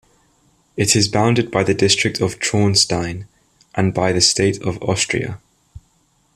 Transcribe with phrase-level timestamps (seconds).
[0.75, 3.27] It is bounded by the district of Traunstein
[3.75, 5.39] and by the state of Austria.